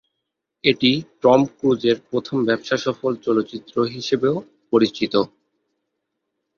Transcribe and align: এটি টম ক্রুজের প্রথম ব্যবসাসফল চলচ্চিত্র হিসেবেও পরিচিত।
এটি 0.63 0.91
টম 1.21 1.41
ক্রুজের 1.51 1.97
প্রথম 2.09 2.37
ব্যবসাসফল 2.47 3.13
চলচ্চিত্র 3.25 3.75
হিসেবেও 3.95 4.35
পরিচিত। 4.73 5.13